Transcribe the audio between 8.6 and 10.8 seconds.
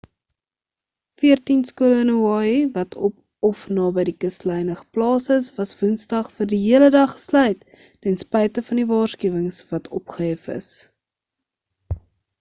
van die waarskuwings wat opgehef is